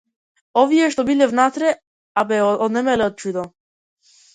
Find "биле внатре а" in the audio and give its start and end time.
1.11-2.27